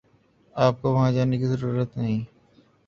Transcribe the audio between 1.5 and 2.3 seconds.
ضرورت نہیں